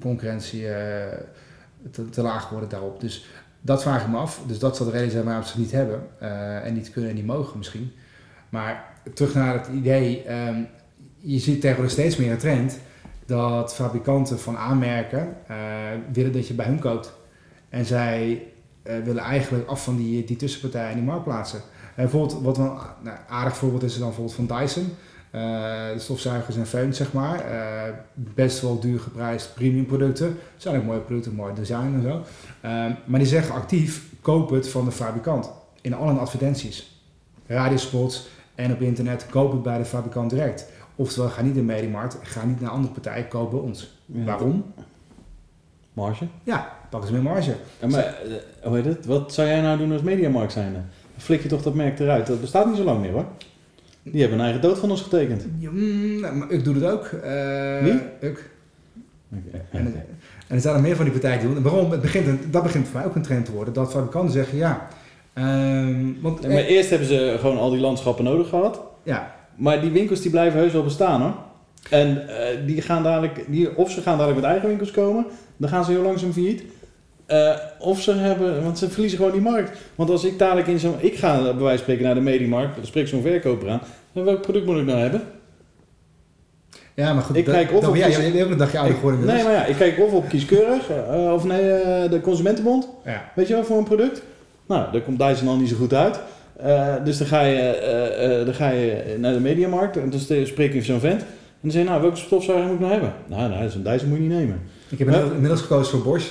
concurrentie 0.00 0.62
te, 2.10 2.22
laag 2.22 2.48
worden 2.48 2.68
daarop. 2.68 3.00
Dus 3.00 3.26
dat 3.60 3.82
vraag 3.82 4.02
ik 4.02 4.08
me 4.08 4.16
af. 4.16 4.42
Dus 4.46 4.58
dat 4.58 4.76
zal 4.76 4.86
de 4.86 4.92
reden 4.92 5.10
zijn 5.10 5.24
waarom 5.24 5.42
ze 5.42 5.50
het 5.50 5.60
niet 5.60 5.72
hebben 5.72 6.20
en 6.62 6.74
niet 6.74 6.90
kunnen 6.90 7.10
en 7.10 7.16
niet 7.16 7.26
mogen 7.26 7.58
misschien. 7.58 7.92
Maar 8.48 8.84
terug 9.14 9.34
naar 9.34 9.54
het 9.54 9.68
idee, 9.74 10.32
um, 10.48 10.66
je 11.20 11.38
ziet 11.38 11.60
tegenwoordig 11.60 11.92
steeds 11.92 12.16
meer 12.16 12.30
een 12.30 12.38
trend 12.38 12.78
dat 13.26 13.74
fabrikanten 13.74 14.38
van 14.40 14.56
aanmerken 14.56 15.36
willen 16.12 16.32
dat 16.32 16.48
je 16.48 16.54
bij 16.54 16.66
hun 16.66 16.78
koopt. 16.78 17.12
En 17.68 17.84
zij 17.84 18.42
willen 18.82 19.22
eigenlijk 19.22 19.68
af 19.68 19.84
van 19.84 19.96
die, 19.96 20.24
die 20.24 20.36
tussenpartijen 20.36 20.90
in 20.90 20.96
die 20.96 21.06
marktplaatsen. 21.06 21.60
bijvoorbeeld, 21.96 22.42
wat 22.42 22.58
een 22.58 22.72
nou, 23.02 23.16
aardig 23.28 23.56
voorbeeld 23.56 23.82
is 23.82 23.92
er 23.94 24.00
dan 24.00 24.08
bijvoorbeeld 24.08 24.36
van 24.36 24.58
Dyson. 24.58 24.94
Stofzuigers 25.96 26.56
en 26.56 26.66
föhn, 26.66 26.94
zeg 26.94 27.12
maar. 27.12 27.44
Best 28.14 28.60
wel 28.60 28.80
duur 28.80 29.00
geprijsd 29.00 29.54
premium 29.54 29.86
producten. 29.86 30.38
Zijn 30.56 30.76
ook 30.76 30.84
mooie 30.84 31.00
producten, 31.00 31.34
mooi 31.34 31.54
design 31.54 31.94
en 31.94 32.02
zo. 32.02 32.08
Uh, 32.08 32.86
maar 33.04 33.18
die 33.18 33.28
zeggen 33.28 33.54
actief, 33.54 34.04
koop 34.20 34.50
het 34.50 34.68
van 34.68 34.84
de 34.84 34.90
fabrikant. 34.90 35.50
In 35.80 35.94
alle 35.94 36.12
advertenties. 36.12 37.02
Radiospots 37.46 38.28
en 38.54 38.72
op 38.72 38.80
internet, 38.80 39.26
koop 39.30 39.52
het 39.52 39.62
bij 39.62 39.78
de 39.78 39.84
fabrikant 39.84 40.30
direct. 40.30 40.66
Oftewel, 41.00 41.28
ga 41.28 41.42
niet 41.42 41.56
in 41.56 41.66
de 41.66 41.72
Mediamarkt, 41.72 42.18
ga 42.22 42.44
niet 42.44 42.60
naar 42.60 42.70
andere 42.70 42.92
partijen, 42.92 43.28
koop 43.28 43.50
bij 43.50 43.60
ons. 43.60 43.98
Ja. 44.06 44.24
Waarom? 44.24 44.64
Marge? 45.92 46.26
Ja, 46.42 46.72
pakken 46.90 47.08
ze 47.08 47.14
meer 47.14 47.22
marge. 47.22 47.54
Ja, 47.80 47.86
maar, 47.86 48.18
hoe 48.62 48.76
heet 48.76 48.84
het? 48.84 49.06
Wat 49.06 49.34
zou 49.34 49.48
jij 49.48 49.60
nou 49.60 49.78
doen 49.78 49.92
als 49.92 50.02
Mediamarkt 50.02 50.52
zijn? 50.52 50.72
Dan 50.72 50.82
flik 51.16 51.42
je 51.42 51.48
toch 51.48 51.62
dat 51.62 51.74
merk 51.74 51.98
eruit? 51.98 52.26
Dat 52.26 52.40
bestaat 52.40 52.66
niet 52.66 52.76
zo 52.76 52.82
lang 52.82 53.00
meer 53.00 53.10
hoor. 53.12 53.24
Die 54.02 54.20
hebben 54.20 54.38
een 54.38 54.44
eigen 54.44 54.62
dood 54.62 54.78
van 54.78 54.90
ons 54.90 55.02
getekend. 55.02 55.46
Ja, 55.58 55.70
nou, 55.70 56.34
maar 56.34 56.50
ik 56.50 56.64
doe 56.64 56.74
het 56.74 56.84
ook. 56.84 57.10
Uh, 57.24 57.82
Wie? 57.82 58.00
Ik. 58.30 58.50
Okay. 59.32 59.60
En, 59.70 59.86
en, 59.86 60.06
er 60.48 60.60
zijn 60.60 60.74
er 60.74 60.80
meer 60.80 60.96
van 60.96 61.04
die 61.04 61.14
partijen 61.14 61.40
die 61.40 61.54
doen. 61.54 61.62
waarom? 61.62 61.90
Het 61.90 62.00
begint, 62.00 62.52
dat 62.52 62.62
begint 62.62 62.88
voor 62.88 62.98
mij 62.98 63.08
ook 63.08 63.14
een 63.14 63.22
trend 63.22 63.44
te 63.44 63.52
worden. 63.52 63.74
Dat 63.74 63.90
fabrikanten 63.90 64.32
zeggen, 64.32 64.58
ja... 64.58 64.88
Um, 65.34 66.18
want, 66.20 66.42
ja, 66.42 66.48
maar 66.48 66.56
eerst 66.56 66.90
hebben 66.90 67.08
ze 67.08 67.36
gewoon 67.38 67.58
al 67.58 67.70
die 67.70 67.80
landschappen 67.80 68.24
nodig 68.24 68.48
gehad. 68.48 68.80
Ja. 69.02 69.38
Maar 69.60 69.80
die 69.80 69.90
winkels 69.90 70.20
die 70.20 70.30
blijven 70.30 70.58
heus 70.58 70.72
wel 70.72 70.82
bestaan 70.82 71.20
hoor. 71.20 71.34
En 71.90 72.22
uh, 72.28 72.66
die 72.66 72.82
gaan 72.82 73.02
dadelijk, 73.02 73.44
die, 73.48 73.76
of 73.76 73.90
ze 73.90 74.00
gaan 74.00 74.16
dadelijk 74.18 74.40
met 74.40 74.50
eigen 74.50 74.68
winkels 74.68 74.90
komen, 74.90 75.26
dan 75.56 75.68
gaan 75.68 75.84
ze 75.84 75.90
heel 75.90 76.02
langzaam 76.02 76.32
failliet. 76.32 76.62
Uh, 77.28 77.56
of 77.78 78.00
ze 78.00 78.12
hebben, 78.12 78.62
want 78.62 78.78
ze 78.78 78.90
verliezen 78.90 79.18
gewoon 79.18 79.32
die 79.32 79.40
markt. 79.40 79.78
Want 79.94 80.10
als 80.10 80.24
ik 80.24 80.38
dadelijk 80.38 80.66
in 80.66 80.78
zo'n, 80.78 80.94
ik 80.98 81.16
ga 81.16 81.42
bij 81.42 81.44
wijze 81.44 81.68
van 81.68 81.78
spreken 81.78 82.04
naar 82.04 82.14
de 82.14 82.20
mediemarkt, 82.20 82.76
dan 82.76 82.86
spreek 82.86 83.08
zo'n 83.08 83.22
verkoper 83.22 83.70
aan. 83.70 83.80
En 84.12 84.24
welk 84.24 84.40
product 84.40 84.66
moet 84.66 84.76
ik 84.76 84.84
nou 84.84 84.98
hebben? 84.98 85.22
Ja, 86.94 87.12
maar 87.12 87.22
goed. 87.22 87.36
Ik 87.36 87.44
kijk 87.44 87.72
of 87.72 87.88
op 87.88 87.96
ja, 87.96 88.06
kies... 88.06 88.16
je 88.16 88.40
een 88.40 88.56
dagje 88.56 88.78
ouder 88.78 88.96
geworden. 88.96 89.24
Nee, 89.24 89.42
maar 89.42 89.52
ja, 89.52 89.64
ik 89.64 89.76
kijk 89.76 89.98
of 89.98 90.12
op 90.12 90.28
kieskeurig, 90.28 90.90
uh, 90.90 91.32
of 91.32 91.44
nee, 91.44 91.60
de 92.08 92.20
Consumentenbond. 92.22 92.88
Ja. 93.04 93.30
Weet 93.34 93.48
je 93.48 93.54
wel, 93.54 93.64
voor 93.64 93.78
een 93.78 93.84
product. 93.84 94.22
Nou, 94.66 94.92
daar 94.92 95.00
komt 95.00 95.18
Dyson 95.18 95.48
al 95.48 95.56
niet 95.56 95.68
zo 95.68 95.76
goed 95.76 95.94
uit. 95.94 96.20
Uh, 96.66 96.94
dus 97.04 97.18
dan 97.18 97.26
ga, 97.26 97.40
je, 97.40 98.42
dan 98.44 98.54
ga 98.54 98.70
je 98.70 99.16
naar 99.18 99.32
de 99.32 99.40
mediamarkt 99.40 99.96
en 99.96 100.10
dan 100.10 100.20
spreek 100.46 100.72
je 100.72 100.82
zo'n 100.82 101.00
vent. 101.00 101.20
En 101.20 101.26
dan 101.60 101.70
zeg 101.70 101.82
je, 101.82 101.88
nou, 101.88 102.02
welke 102.02 102.16
stofzuiger 102.16 102.66
moet 102.66 102.74
ik 102.74 102.80
nou 102.80 102.92
hebben? 102.92 103.12
Nou, 103.26 103.50
nou 103.50 103.68
zo'n 103.68 103.82
Dyson 103.82 104.08
moet 104.08 104.18
je 104.18 104.22
niet 104.22 104.32
nemen. 104.32 104.60
Ik 104.88 104.98
heb 104.98 105.06
inmiddels, 105.06 105.32
inmiddels 105.32 105.60
gekozen 105.60 105.90
voor 105.98 106.12
Bosch, 106.12 106.28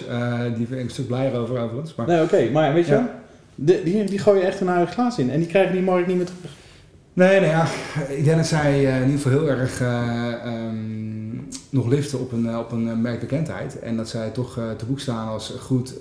die 0.55 0.67
vind 0.67 0.79
ik 0.79 0.85
een 0.85 0.89
stuk 0.89 1.07
blijer 1.07 1.37
over 1.37 1.59
overigens. 1.59 1.95
Maar... 1.95 2.07
Nee, 2.07 2.21
oké, 2.21 2.33
okay, 2.35 2.49
maar 2.49 2.73
weet 2.73 2.85
je 2.85 2.93
ja. 2.93 3.09
de, 3.55 3.81
die, 3.83 4.03
die 4.03 4.19
gooi 4.19 4.39
je 4.39 4.45
echt 4.45 4.61
een 4.61 4.69
eigen 4.69 4.93
glaas 4.93 5.19
in 5.19 5.29
en 5.29 5.39
die 5.39 5.47
krijgen 5.47 5.73
die 5.73 5.81
markt 5.81 6.07
niet 6.07 6.17
meer 6.17 6.25
terug. 6.25 6.51
Nee, 7.13 7.39
nee, 7.39 7.49
ja, 7.49 7.65
ik 8.09 8.23
denk 8.23 8.37
dat 8.37 8.45
zij 8.45 8.83
in 8.83 9.05
ieder 9.05 9.19
geval 9.19 9.31
heel 9.31 9.49
erg 9.49 9.81
um, 9.81 11.08
nog 11.69 11.87
liften 11.87 12.19
op 12.19 12.31
een, 12.31 12.57
op 12.57 12.71
een 12.71 13.01
merkbekendheid. 13.01 13.79
En 13.79 13.97
dat 13.97 14.09
zij 14.09 14.29
toch 14.29 14.53
te 14.77 14.85
boek 14.85 14.99
staan 14.99 15.27
als 15.27 15.53
goed, 15.59 15.93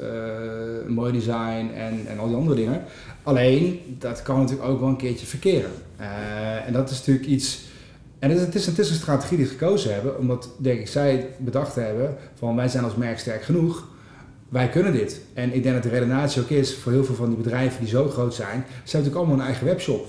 mooi 0.89 1.13
design 1.13 1.71
en, 1.75 2.07
en 2.07 2.19
al 2.19 2.27
die 2.27 2.37
andere 2.37 2.57
dingen. 2.57 2.85
Alleen, 3.23 3.81
dat 3.99 4.23
kan 4.23 4.39
natuurlijk 4.39 4.69
ook 4.69 4.81
wel 4.81 4.89
een 4.89 4.97
keertje 4.97 5.27
verkeren. 5.27 5.71
en 6.67 6.73
dat 6.73 6.91
is 6.91 6.99
natuurlijk 6.99 7.27
iets 7.27 7.67
en 8.19 8.31
het 8.31 8.55
is, 8.55 8.67
het 8.67 8.79
is 8.79 8.91
een 8.91 8.97
strategie 8.97 9.37
die 9.37 9.47
ze 9.47 9.53
gekozen 9.53 9.95
hebben, 9.95 10.19
omdat 10.19 10.51
denk 10.57 10.81
ik, 10.81 10.89
zij 10.89 11.27
bedacht 11.39 11.75
hebben 11.75 12.17
van 12.35 12.57
wij 12.57 12.69
zijn 12.69 12.85
als 12.85 12.95
merk 12.95 13.19
sterk 13.19 13.43
genoeg, 13.43 13.89
wij 14.49 14.69
kunnen 14.69 14.93
dit. 14.93 15.21
En 15.35 15.55
ik 15.55 15.63
denk 15.63 15.75
dat 15.75 15.83
de 15.83 15.89
redenatie 15.89 16.43
ook 16.43 16.49
is 16.49 16.75
voor 16.75 16.93
heel 16.93 17.05
veel 17.05 17.15
van 17.15 17.29
die 17.29 17.37
bedrijven 17.37 17.81
die 17.81 17.89
zo 17.89 18.09
groot 18.09 18.35
zijn, 18.35 18.65
ze 18.67 18.67
hebben 18.67 18.85
natuurlijk 18.85 19.17
allemaal 19.17 19.37
een 19.37 19.45
eigen 19.45 19.67
webshop. 19.67 20.07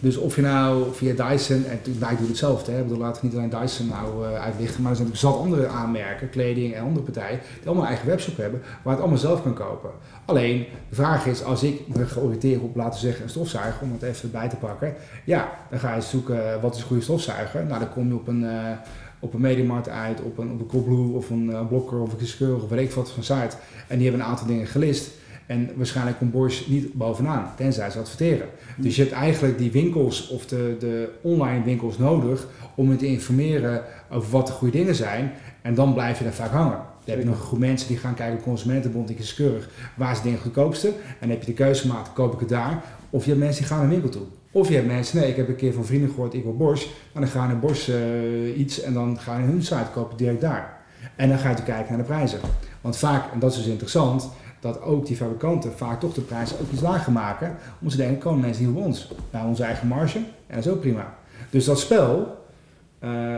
Dus 0.00 0.16
of 0.16 0.36
je 0.36 0.42
nou 0.42 0.94
via 0.94 1.28
Dyson, 1.28 1.64
en 1.64 1.80
wij 1.98 2.16
doen 2.16 2.26
hetzelfde, 2.26 2.72
hè, 2.72 2.78
ik 2.78 2.82
bedoel, 2.82 2.98
laten 2.98 3.22
we 3.22 3.26
niet 3.28 3.36
alleen 3.36 3.62
Dyson 3.62 3.86
nou 3.86 4.26
uh, 4.26 4.40
uitlichten, 4.40 4.82
maar 4.82 4.90
er 4.90 4.96
zijn 4.96 5.08
natuurlijk 5.08 5.36
zat 5.36 5.44
andere 5.44 5.66
aanmerken, 5.66 6.30
kleding 6.30 6.74
en 6.74 6.82
andere 6.82 7.04
partijen, 7.04 7.40
die 7.58 7.66
allemaal 7.66 7.84
een 7.84 7.90
eigen 7.90 8.08
webshop 8.08 8.36
hebben, 8.36 8.62
waar 8.82 8.92
het 8.92 9.02
allemaal 9.02 9.20
zelf 9.20 9.42
kan 9.42 9.54
kopen. 9.54 9.90
Alleen, 10.24 10.66
de 10.88 10.94
vraag 10.94 11.26
is, 11.26 11.44
als 11.44 11.62
ik 11.62 11.80
me 11.86 12.06
georiënteerd 12.06 12.62
op, 12.62 12.76
laten 12.76 13.00
we 13.00 13.06
zeggen, 13.06 13.22
een 13.22 13.30
stofzuiger, 13.30 13.82
om 13.82 13.92
het 13.92 14.02
even 14.02 14.30
bij 14.30 14.48
te 14.48 14.56
pakken, 14.56 14.94
ja, 15.24 15.50
dan 15.70 15.78
ga 15.78 15.94
je 15.94 16.00
zoeken, 16.00 16.52
eh, 16.52 16.62
wat 16.62 16.74
is 16.74 16.80
een 16.80 16.86
goede 16.86 17.02
stofzuiger? 17.02 17.66
Nou, 17.66 17.78
dan 17.78 17.92
kom 17.92 18.08
je 18.08 18.14
op 18.14 18.28
een, 18.28 18.42
uh, 18.42 18.70
op 19.18 19.34
een 19.34 19.40
Mediamarkt 19.40 19.88
uit, 19.88 20.20
op 20.20 20.38
een, 20.38 20.50
op 20.50 20.60
een 20.60 20.66
Coolblue 20.66 21.16
of 21.16 21.30
een 21.30 21.50
uh, 21.50 21.66
Blokker 21.66 22.00
of 22.00 22.12
een 22.12 22.18
Kiskeur 22.18 22.54
of 22.54 22.68
weet 22.68 22.80
ik 22.80 22.92
van 22.92 23.06
site. 23.06 23.56
En 23.86 23.98
die 23.98 24.08
hebben 24.08 24.20
een 24.20 24.30
aantal 24.30 24.46
dingen 24.46 24.66
gelist. 24.66 25.10
En 25.48 25.70
waarschijnlijk 25.76 26.18
komt 26.18 26.32
Bosch 26.32 26.68
niet 26.68 26.92
bovenaan, 26.92 27.52
tenzij 27.56 27.90
ze 27.90 27.98
adverteren. 27.98 28.46
Dus 28.76 28.96
je 28.96 29.02
hebt 29.02 29.14
eigenlijk 29.14 29.58
die 29.58 29.70
winkels 29.70 30.28
of 30.28 30.46
de, 30.46 30.76
de 30.78 31.08
online 31.22 31.64
winkels 31.64 31.98
nodig 31.98 32.46
om 32.74 32.90
je 32.90 32.96
te 32.96 33.06
informeren 33.06 33.82
over 34.10 34.30
wat 34.30 34.46
de 34.46 34.52
goede 34.52 34.78
dingen 34.78 34.94
zijn. 34.94 35.32
En 35.62 35.74
dan 35.74 35.94
blijf 35.94 36.18
je 36.18 36.24
daar 36.24 36.32
vaak 36.32 36.50
hangen. 36.50 36.76
Dan 36.76 37.16
heb 37.16 37.18
je 37.18 37.24
nog 37.24 37.38
een 37.38 37.46
groep 37.46 37.58
mensen 37.58 37.88
die 37.88 37.96
gaan 37.96 38.14
kijken 38.14 38.36
op 38.36 38.42
Consumentenbond, 38.42 39.08
die 39.08 39.16
is 39.16 39.34
keurig, 39.34 39.68
waar 39.96 40.10
is 40.10 40.16
het 40.16 40.26
ding 40.26 40.40
goedkoopste? 40.40 40.88
En 40.88 40.94
dan 41.20 41.30
heb 41.30 41.40
je 41.40 41.46
de 41.46 41.52
keuzemaat, 41.52 42.12
koop 42.12 42.32
ik 42.32 42.40
het 42.40 42.48
daar? 42.48 42.82
Of 43.10 43.24
je 43.24 43.30
hebt 43.30 43.42
mensen 43.42 43.60
die 43.60 43.70
gaan 43.70 43.78
naar 43.78 43.86
een 43.86 43.92
winkel 43.92 44.10
toe. 44.10 44.26
Of 44.50 44.68
je 44.68 44.74
hebt 44.74 44.86
mensen, 44.86 45.18
nee, 45.18 45.28
ik 45.28 45.36
heb 45.36 45.48
een 45.48 45.56
keer 45.56 45.72
van 45.72 45.84
vrienden 45.84 46.10
gehoord, 46.10 46.34
ik 46.34 46.42
wil 46.42 46.56
Bosch. 46.56 46.86
En 47.14 47.20
dan 47.20 47.30
ga 47.30 47.42
je 47.42 47.48
naar 47.48 47.58
Bosch 47.58 47.88
uh, 47.88 48.58
iets 48.58 48.80
en 48.80 48.94
dan 48.94 49.18
ga 49.18 49.38
je 49.38 49.44
hun 49.44 49.62
site 49.62 49.90
kopen 49.92 50.16
direct 50.16 50.40
daar. 50.40 50.76
En 51.16 51.28
dan 51.28 51.38
ga 51.38 51.50
je 51.50 51.62
kijken 51.62 51.86
naar 51.88 51.98
de 51.98 52.04
prijzen. 52.04 52.38
Want 52.80 52.96
vaak, 52.96 53.32
en 53.32 53.38
dat 53.38 53.50
is 53.50 53.56
dus 53.56 53.66
interessant, 53.66 54.30
dat 54.60 54.82
ook 54.82 55.06
die 55.06 55.16
fabrikanten 55.16 55.72
vaak 55.72 56.00
toch 56.00 56.14
de 56.14 56.20
prijs 56.20 56.60
ook 56.60 56.70
iets 56.72 56.80
lager 56.80 57.12
maken. 57.12 57.56
Omdat 57.74 57.92
ze 57.92 57.96
denken, 57.96 58.18
komen 58.18 58.40
mensen 58.40 58.66
niet 58.66 58.76
op 58.76 58.84
ons. 58.84 59.12
Naar 59.30 59.46
onze 59.46 59.62
eigen 59.62 59.88
marge. 59.88 60.20
En 60.46 60.70
ook 60.70 60.80
prima. 60.80 61.14
Dus 61.50 61.64
dat 61.64 61.78
spel, 61.78 62.38
uh, 63.04 63.36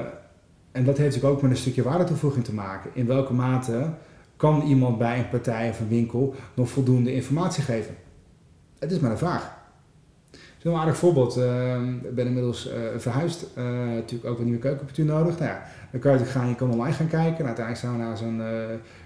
en 0.73 0.85
dat 0.85 0.97
heeft 0.97 1.25
ook 1.25 1.43
met 1.43 1.51
een 1.51 1.57
stukje 1.57 1.83
waardetoevoeging 1.83 2.45
te 2.45 2.55
maken. 2.55 2.91
In 2.95 3.07
welke 3.07 3.33
mate 3.33 3.89
kan 4.37 4.63
iemand 4.63 4.99
bij 4.99 5.19
een 5.19 5.29
partij 5.29 5.69
of 5.69 5.81
een 5.81 5.89
winkel 5.89 6.35
nog 6.55 6.69
voldoende 6.69 7.15
informatie 7.15 7.63
geven? 7.63 7.95
Het 8.79 8.93
is 8.93 8.99
maar 8.99 9.11
een 9.11 9.19
vraag. 9.19 9.59
Een 10.63 10.75
aardig 10.75 10.97
voorbeeld. 10.97 11.39
Uh, 11.39 11.75
ik 12.03 12.15
ben 12.15 12.27
inmiddels 12.27 12.69
uh, 12.69 12.73
verhuisd. 12.97 13.47
Uh, 13.59 13.65
natuurlijk 13.95 14.31
ook 14.31 14.39
een 14.39 14.45
nieuwe 14.45 14.61
keukenapparatuur 14.61 15.05
nodig. 15.05 15.39
Nou 15.39 15.51
ja, 15.51 15.63
dan 15.91 16.01
kan 16.01 16.19
je 16.19 16.25
gaan, 16.25 16.49
je 16.49 16.55
kan 16.55 16.71
online 16.71 16.95
gaan 16.95 17.09
kijken. 17.09 17.39
En 17.39 17.47
uiteindelijk 17.47 17.77
zijn 17.77 17.93
we 17.93 17.99
naar 17.99 18.17
zo'n 18.17 18.43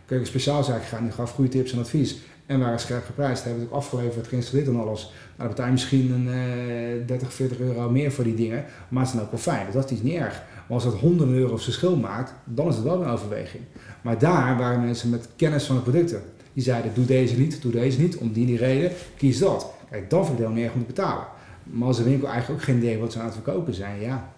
keuken 0.07 0.27
speciaalzaak 0.27 0.83
gegaan. 0.83 1.03
Die 1.03 1.13
gaf 1.13 1.31
goede 1.31 1.51
tips 1.51 1.73
en 1.73 1.79
advies. 1.79 2.19
En 2.47 2.61
waren 2.61 2.81
scherp 2.81 3.05
geprijsd. 3.05 3.45
Hebben 3.45 3.63
het 3.63 3.71
ook 3.71 3.77
afgeleverd, 3.77 4.27
geïnstalleerd 4.27 4.69
en 4.69 4.77
alles. 4.77 5.03
Nou, 5.03 5.13
dan 5.37 5.49
betaal 5.49 5.67
je 5.67 5.73
misschien 5.73 6.11
een 6.11 7.07
30, 7.07 7.33
40 7.33 7.59
euro 7.59 7.91
meer 7.91 8.13
voor 8.13 8.25
die 8.25 8.35
dingen. 8.35 8.65
Maar 8.89 9.03
het 9.03 9.09
is 9.09 9.17
dan 9.17 9.25
ook 9.25 9.31
wel 9.31 9.41
fijn. 9.41 9.67
Dat 9.73 9.91
is 9.91 10.03
niet 10.03 10.15
erg. 10.15 10.43
Maar 10.55 10.75
als 10.75 10.85
dat 10.85 10.95
honderden 10.95 11.37
euro's 11.37 11.65
verschil 11.65 11.97
maakt, 11.97 12.35
dan 12.45 12.69
is 12.69 12.75
het 12.75 12.85
wel 12.85 13.03
een 13.03 13.09
overweging. 13.09 13.63
Maar 14.03 14.19
daar 14.19 14.59
waren 14.59 14.85
mensen 14.85 15.11
met 15.11 15.29
kennis 15.37 15.65
van 15.65 15.77
de 15.77 15.83
producten. 15.83 16.23
Die 16.53 16.63
zeiden, 16.63 16.95
doe 16.95 17.05
deze 17.05 17.39
niet, 17.39 17.63
doe 17.63 17.73
deze 17.73 18.01
niet. 18.01 18.17
Om 18.17 18.33
die, 18.33 18.47
die 18.47 18.57
reden, 18.57 18.91
kies 19.17 19.39
dat. 19.39 19.73
Kijk, 19.91 20.11
dan 20.11 20.27
vind 20.27 20.39
ik 20.39 20.47
het 20.47 20.73
om 20.75 20.81
te 20.81 20.87
betalen. 20.87 21.25
Maar 21.63 21.89
als 21.89 21.97
de 21.97 22.03
winkel 22.03 22.29
eigenlijk 22.29 22.61
ook 22.61 22.67
geen 22.67 22.77
idee 22.77 22.99
wat 22.99 23.13
ze 23.13 23.19
aan 23.19 23.25
het 23.25 23.35
verkopen 23.35 23.75
zijn, 23.75 24.01
ja, 24.01 24.33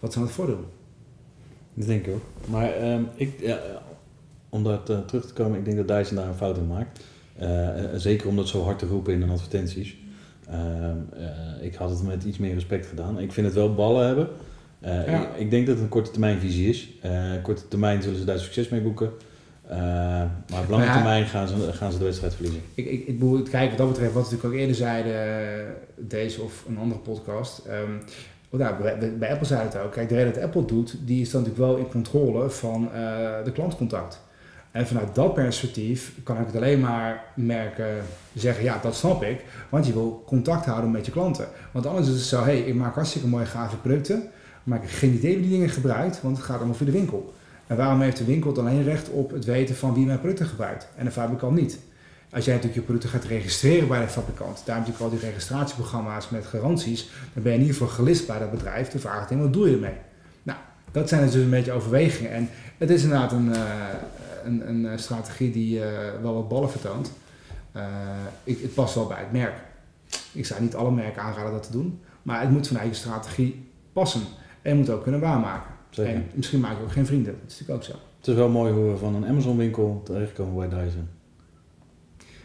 wat 0.00 0.16
aan 0.16 0.22
het 0.22 0.30
voordoen? 0.30 0.64
Dat 1.74 1.86
denk 1.86 2.06
ik 2.06 2.14
ook. 2.14 2.50
Maar 2.50 2.92
um, 2.92 3.08
ik, 3.14 3.32
ja, 3.40 3.60
om 4.48 4.64
dat 4.64 4.90
uh, 4.90 4.98
terug 4.98 5.26
te 5.26 5.32
komen, 5.32 5.58
ik 5.58 5.64
denk 5.64 5.76
dat 5.76 5.88
Dyson 5.88 6.16
daar 6.16 6.26
een 6.26 6.34
fout 6.34 6.56
in 6.56 6.66
maakt. 6.66 7.00
Uh, 7.42 7.68
zeker 7.96 8.28
om 8.28 8.36
dat 8.36 8.48
zo 8.48 8.62
hard 8.62 8.78
te 8.78 8.86
roepen 8.86 9.12
in 9.12 9.20
de 9.20 9.26
advertenties. 9.26 9.96
Uh, 10.50 10.56
ik 11.60 11.74
had 11.74 11.90
het 11.90 12.02
met 12.02 12.24
iets 12.24 12.38
meer 12.38 12.54
respect 12.54 12.86
gedaan. 12.86 13.18
Ik 13.18 13.32
vind 13.32 13.46
het 13.46 13.54
wel 13.54 13.74
ballen 13.74 14.06
hebben. 14.06 14.28
Ja. 14.80 15.04
Ik, 15.04 15.36
ik, 15.36 15.50
denk 15.50 15.66
dat 15.66 15.74
het 15.74 15.84
een 15.84 15.90
korte 15.90 16.10
termijn 16.10 16.38
visie 16.38 16.68
is. 16.68 16.88
korte 17.42 17.68
termijn 17.68 18.02
zullen 18.02 18.18
ze 18.18 18.24
daar 18.24 18.38
succes 18.38 18.68
mee 18.68 18.80
boeken. 18.80 19.10
maar 20.50 20.60
op 20.62 20.68
lange 20.68 20.84
ja, 20.84 20.92
termijn 20.92 21.26
gaan 21.26 21.48
ze, 21.48 21.72
gaan 21.72 21.92
ze 21.92 21.98
de 21.98 22.04
wedstrijd 22.04 22.34
verliezen. 22.34 22.62
Ik, 22.74 22.86
ik, 22.86 23.06
ik 23.06 23.18
moet 23.18 23.48
kijken 23.48 23.68
wat 23.68 23.78
dat 23.78 23.88
betreft, 23.88 24.12
wat 24.12 24.28
we 24.28 24.30
natuurlijk 24.30 24.54
ook 24.54 24.60
eerder 24.60 24.76
zeiden, 24.76 25.74
deze 25.96 26.42
of 26.42 26.64
een 26.68 26.78
andere 26.78 27.00
podcast. 27.00 27.62
Um, 27.66 28.00
nou, 28.50 28.82
bij, 28.82 29.16
bij, 29.18 29.30
Apple 29.30 29.46
zei 29.46 29.62
het 29.62 29.78
ook. 29.78 29.92
Kijk, 29.92 30.08
de 30.08 30.14
reden 30.14 30.32
dat 30.32 30.42
Apple 30.42 30.64
doet, 30.64 30.96
die 31.04 31.20
is 31.20 31.30
dan 31.30 31.42
natuurlijk 31.42 31.70
wel 31.70 31.78
in 31.78 31.90
controle 31.90 32.50
van 32.50 32.88
de 33.44 33.52
klantcontact. 33.52 34.26
En 34.78 34.86
vanuit 34.86 35.14
dat 35.14 35.34
perspectief 35.34 36.12
kan 36.22 36.40
ik 36.40 36.46
het 36.46 36.56
alleen 36.56 36.80
maar 36.80 37.24
merken, 37.34 38.02
zeggen, 38.34 38.64
ja, 38.64 38.78
dat 38.82 38.94
snap 38.94 39.22
ik. 39.22 39.44
Want 39.68 39.86
je 39.86 39.92
wil 39.92 40.22
contact 40.26 40.66
houden 40.66 40.90
met 40.90 41.06
je 41.06 41.12
klanten. 41.12 41.48
Want 41.72 41.86
anders 41.86 42.08
is 42.08 42.14
het 42.14 42.24
zo, 42.24 42.38
hé, 42.38 42.44
hey, 42.44 42.60
ik 42.60 42.74
maak 42.74 42.94
hartstikke 42.94 43.28
mooie 43.28 43.46
gave 43.46 43.76
producten. 43.76 44.22
Maar 44.62 44.78
ik 44.78 44.88
heb 44.88 44.98
geen 44.98 45.14
idee 45.14 45.32
wie 45.32 45.42
die 45.42 45.50
dingen 45.50 45.68
gebruikt, 45.68 46.22
want 46.22 46.36
het 46.36 46.46
gaat 46.46 46.56
allemaal 46.56 46.74
via 46.74 46.86
de 46.86 46.92
winkel. 46.92 47.34
En 47.66 47.76
waarom 47.76 48.00
heeft 48.00 48.16
de 48.16 48.24
winkel 48.24 48.52
dan 48.52 48.66
alleen 48.66 48.82
recht 48.82 49.08
op 49.08 49.30
het 49.30 49.44
weten 49.44 49.76
van 49.76 49.94
wie 49.94 50.06
mijn 50.06 50.18
producten 50.18 50.46
gebruikt? 50.46 50.88
En 50.96 51.04
de 51.04 51.10
fabrikant 51.10 51.54
niet. 51.54 51.78
Als 52.30 52.44
jij 52.44 52.54
natuurlijk 52.54 52.80
je 52.80 52.86
producten 52.86 53.10
gaat 53.10 53.24
registreren 53.24 53.88
bij 53.88 54.00
de 54.00 54.08
fabrikant, 54.08 54.62
daar 54.64 54.76
heb 54.76 54.84
je 54.84 54.90
natuurlijk 54.90 55.00
al 55.00 55.10
die 55.10 55.28
registratieprogramma's 55.28 56.28
met 56.28 56.46
garanties, 56.46 57.10
dan 57.34 57.42
ben 57.42 57.52
je 57.52 57.58
in 57.58 57.64
ieder 57.64 57.76
geval 57.76 57.94
gelist 57.94 58.26
bij 58.26 58.38
dat 58.38 58.50
bedrijf. 58.50 58.88
De 58.88 58.98
vraag 58.98 59.30
is, 59.30 59.36
wat 59.36 59.52
doe 59.52 59.68
je 59.68 59.74
ermee? 59.74 59.96
Dat 60.92 61.08
zijn 61.08 61.24
dus 61.24 61.34
een 61.34 61.50
beetje 61.50 61.72
overwegingen. 61.72 62.32
En 62.32 62.48
het 62.78 62.90
is 62.90 63.02
inderdaad 63.02 63.32
een, 63.32 63.46
uh, 63.46 63.62
een, 64.44 64.68
een 64.68 64.86
eh, 64.86 64.98
strategie 64.98 65.50
die 65.50 65.78
uh, 65.78 65.84
wel 66.22 66.34
wat 66.34 66.48
ballen 66.48 66.70
vertoont. 66.70 67.12
Ik, 68.44 68.60
het 68.60 68.74
past 68.74 68.94
wel 68.94 69.06
bij 69.06 69.18
het 69.18 69.32
merk. 69.32 69.54
Ik 70.32 70.46
zou 70.46 70.62
niet 70.62 70.74
alle 70.74 70.90
merken 70.90 71.22
aanraden 71.22 71.52
dat 71.52 71.62
te 71.62 71.72
doen, 71.72 72.00
maar 72.22 72.40
het 72.40 72.50
moet 72.50 72.66
vanuit 72.66 72.88
je 72.88 72.94
strategie 72.94 73.70
passen. 73.92 74.22
En 74.62 74.72
je 74.72 74.78
moet 74.78 74.90
ook 74.90 75.02
kunnen 75.02 75.20
waarmaken. 75.20 75.70
Zeker. 75.90 76.14
En 76.14 76.30
misschien 76.34 76.60
maak 76.60 76.76
je 76.76 76.82
ook 76.82 76.92
geen 76.92 77.06
vrienden, 77.06 77.32
dat 77.32 77.50
is 77.50 77.58
natuurlijk 77.58 77.78
ook 77.78 77.84
zo. 77.84 78.04
Het 78.18 78.26
is 78.26 78.34
wel 78.34 78.48
mooi 78.48 78.72
hoe 78.72 78.90
we 78.90 78.96
van 78.96 79.14
een 79.14 79.26
Amazon 79.26 79.56
winkel 79.56 80.00
terechtkomen 80.04 80.68
bij 80.68 80.84
Dyson. 80.84 81.08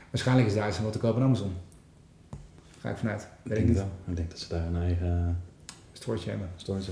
Waarschijnlijk 0.10 0.48
is 0.48 0.54
Dyson 0.54 0.84
wat 0.84 0.94
te 0.94 1.00
kopen 1.00 1.22
aan 1.22 1.28
Amazon. 1.28 1.54
Ga 2.80 2.90
ik 2.90 2.98
vanuit. 2.98 3.28
Weet 3.44 3.58
ik, 3.58 3.64
ik 3.64 3.70
niet. 3.70 3.84
Ik 4.06 4.16
denk 4.16 4.30
dat 4.30 4.40
ze 4.40 4.50
daar 4.50 4.66
een 4.66 4.82
eigen 4.82 5.42
stoortje 5.92 6.30
hebben. 6.30 6.50
Stoortje 6.56 6.92